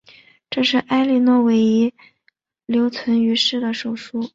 [0.49, 1.93] 这是埃莉诺唯一
[2.65, 4.27] 留存于世的手书。